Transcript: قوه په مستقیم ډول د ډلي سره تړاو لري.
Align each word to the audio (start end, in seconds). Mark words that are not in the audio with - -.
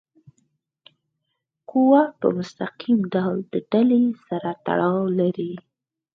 قوه 1.69 2.01
په 2.19 2.27
مستقیم 2.37 2.99
ډول 3.13 3.37
د 3.51 3.55
ډلي 3.71 4.03
سره 4.27 4.49
تړاو 4.65 5.01
لري. 5.19 5.53